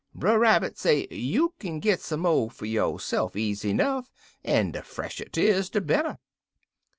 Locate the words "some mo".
2.01-2.49